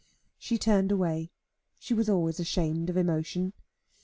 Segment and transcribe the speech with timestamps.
[0.39, 1.29] She turned away.
[1.79, 3.53] She was always ashamed of emotion.